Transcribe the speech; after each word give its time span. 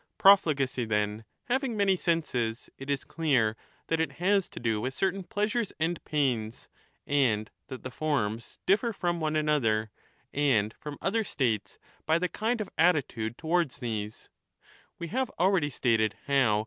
Profligacy, 0.17 0.83
then, 0.85 1.25
having 1.43 1.77
many 1.77 1.95
senses, 1.95 2.71
it 2.75 2.89
is 2.89 3.03
clear 3.03 3.55
that 3.85 3.99
it 3.99 4.13
has 4.13 4.49
to 4.49 4.59
do 4.59 4.81
with 4.81 4.95
certain 4.95 5.21
pleasures 5.23 5.71
and 5.79 6.03
pains, 6.05 6.67
10 7.05 7.13
and 7.15 7.51
that 7.67 7.83
the 7.83 7.91
forms 7.91 8.57
differ 8.65 8.93
from 8.93 9.19
one 9.19 9.35
another 9.35 9.91
and 10.33 10.73
from 10.79 10.97
other 11.03 11.23
states 11.23 11.77
by 12.07 12.17
the 12.17 12.27
kind 12.27 12.61
of 12.61 12.69
attitude 12.79 13.37
towards 13.37 13.77
these; 13.77 14.27
we 14.97 15.09
have 15.09 15.29
already 15.37 15.69
stated 15.69 16.15
how. 16.25 16.59